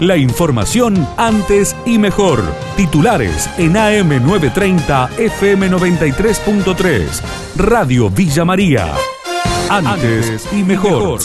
[0.00, 2.42] La información antes y mejor.
[2.76, 7.22] Titulares en AM930 FM93.3.
[7.56, 8.92] Radio Villa María.
[9.70, 11.20] Antes y mejor.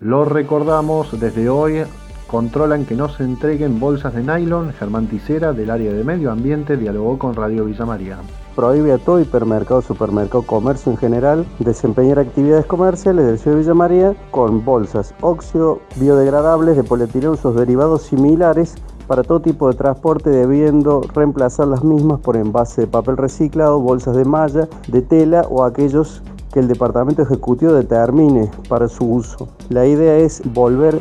[0.00, 1.84] Lo recordamos desde hoy.
[2.26, 4.72] Controlan que no se entreguen bolsas de nylon.
[4.72, 8.18] Germán Ticera del área de medio ambiente dialogó con Radio Villa María
[8.58, 13.74] prohíbe a todo hipermercado, supermercado, comercio en general desempeñar actividades comerciales del ciudad de Villa
[13.74, 18.74] María con bolsas óxido biodegradables de polietileno sus derivados similares
[19.06, 24.16] para todo tipo de transporte debiendo reemplazar las mismas por envase de papel reciclado, bolsas
[24.16, 26.20] de malla, de tela o aquellos
[26.52, 29.46] que el Departamento Ejecutivo determine para su uso.
[29.68, 31.00] La idea es volver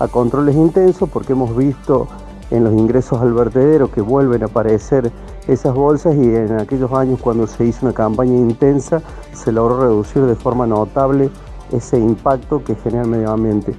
[0.00, 2.08] a controles intensos porque hemos visto
[2.50, 5.10] en los ingresos al vertedero que vuelven a aparecer
[5.52, 10.22] esas bolsas y en aquellos años cuando se hizo una campaña intensa se logró reducir
[10.22, 11.30] de forma notable
[11.72, 13.74] ese impacto que genera el medio ambiente.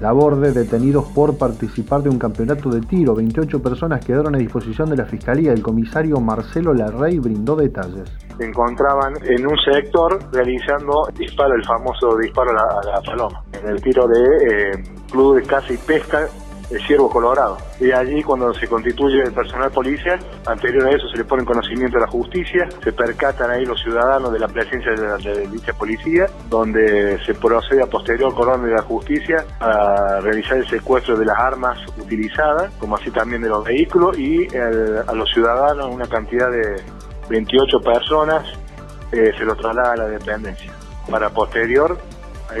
[0.00, 3.14] Labor de detenidos por participar de un campeonato de tiro.
[3.14, 5.52] 28 personas quedaron a disposición de la Fiscalía.
[5.52, 8.10] El comisario Marcelo Larrey brindó detalles.
[8.36, 13.44] Se encontraban en un sector realizando disparo, el famoso disparo a la, paloma.
[13.52, 16.26] En el tiro de eh, Club de Caza y Pesca
[16.70, 17.58] el Ciervo Colorado.
[17.80, 21.46] Y allí cuando se constituye el personal policial, anterior a eso se le pone en
[21.46, 26.26] conocimiento a la justicia, se percatan ahí los ciudadanos de la presencia de, dicha policía,
[26.48, 31.38] donde se procede a posterior color de la justicia a realizar el secuestro de las
[31.38, 36.82] armas utilizadas, como así también de los vehículos, y a los ciudadanos, una cantidad de
[37.28, 38.44] 28 personas,
[39.12, 40.72] eh, se los traslada a la dependencia.
[41.10, 41.98] Para posterior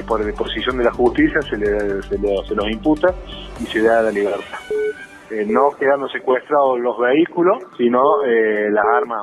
[0.02, 3.14] por disposición de la justicia se, le, se, los imputa
[3.60, 4.58] y se da la libertad.
[5.30, 9.20] Eh, no quedando secuestrados los vehículos, sino eh, las armas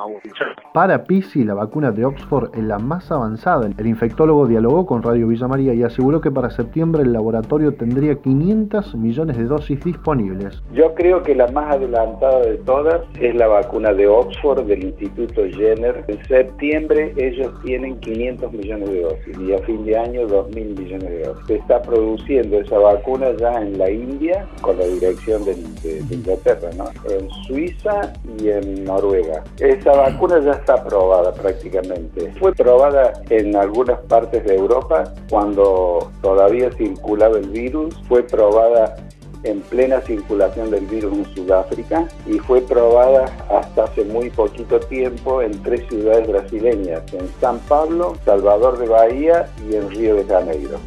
[0.72, 3.68] Para Pisi, la vacuna de Oxford es la más avanzada.
[3.76, 8.14] El infectólogo dialogó con Radio Villa María y aseguró que para septiembre el laboratorio tendría
[8.14, 10.62] 500 millones de dosis disponibles.
[10.72, 15.42] Yo creo que la más adelantada de todas es la vacuna de Oxford del Instituto
[15.46, 16.06] Jenner.
[16.08, 21.10] En septiembre ellos tienen 500 millones de dosis y a fin de año 2.000 millones
[21.10, 21.46] de dosis.
[21.48, 26.70] Se está produciendo esa vacuna ya en la India con la dirección del de, Inglaterra,
[26.78, 26.84] ¿no?
[27.10, 29.44] en Suiza y en Noruega.
[29.58, 32.32] Esa vacuna ya está aprobada prácticamente.
[32.38, 37.94] Fue probada en algunas partes de Europa cuando todavía circulaba el virus.
[38.08, 38.96] Fue probada
[39.42, 45.42] en plena circulación del virus en Sudáfrica y fue probada hasta hace muy poquito tiempo
[45.42, 50.78] en tres ciudades brasileñas, en San Pablo, Salvador de Bahía y en Río de Janeiro.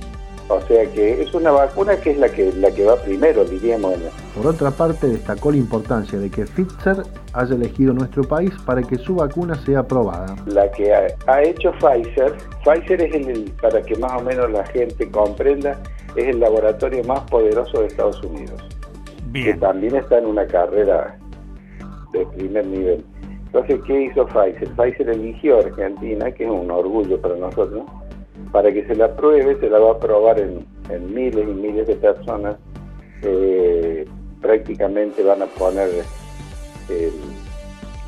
[0.48, 3.96] O sea que es una vacuna que es la que, la que va primero, diríamos.
[4.36, 6.98] Por otra parte, destacó la importancia de que Pfizer
[7.34, 10.36] haya elegido nuestro país para que su vacuna sea aprobada.
[10.46, 15.10] La que ha, hecho Pfizer, Pfizer es el, para que más o menos la gente
[15.10, 15.80] comprenda,
[16.16, 18.62] es el laboratorio más poderoso de Estados Unidos.
[19.34, 21.18] Que también está en una carrera
[22.14, 23.04] de primer nivel.
[23.48, 24.70] Entonces, ¿qué hizo Pfizer?
[24.76, 27.84] Pfizer eligió Argentina, que es un orgullo para nosotros,
[28.52, 30.66] para que se la apruebe, se la va a aprobar en,
[31.14, 32.58] miles y miles de personas.
[33.22, 34.06] Eh,
[34.42, 35.90] prácticamente van a poner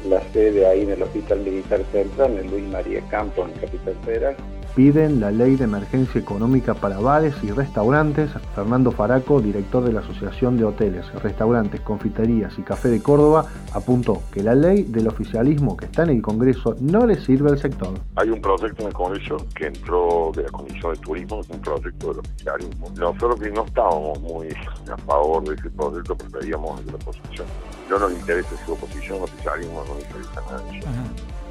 [0.07, 4.35] la sede ahí en el Hospital Militar Central, en Luis María Campos, en Capital Federal
[4.77, 8.29] piden la ley de emergencia económica para bares y restaurantes.
[8.53, 14.21] Fernando Faraco, director de la Asociación de Hoteles, Restaurantes, Confiterías y Café de Córdoba, apuntó
[14.31, 17.89] que la ley del oficialismo que está en el Congreso no le sirve al sector.
[18.17, 22.09] Hay un proyecto en el Congreso que entró de la Comisión de Turismo, un proyecto
[22.09, 22.91] del oficialismo.
[22.99, 24.49] Nosotros que no estábamos muy
[24.93, 27.47] a favor de ese proyecto, preferíamos de la oposición.
[27.89, 30.63] No nos interesa si oposición oficialismo, no nos interesa nada.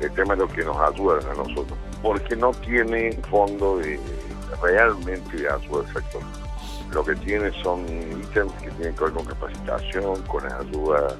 [0.00, 1.76] El tema es lo que nos ayuda a nosotros
[2.06, 3.98] porque no tiene fondo de
[4.62, 6.22] realmente ayuda al sector.
[6.92, 11.16] Lo que tiene son ítems que tienen que ver con capacitación, con ayuda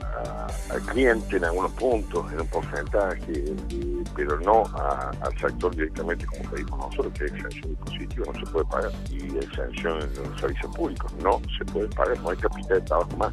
[0.71, 3.45] al cliente en algunos puntos, en un porcentaje,
[4.15, 8.93] pero no al sector directamente como pedimos nosotros, que exención impositiva, no se puede pagar,
[9.11, 13.17] y exención en los servicios públicos, no se puede pagar, no hay capital de trabajo
[13.17, 13.33] más.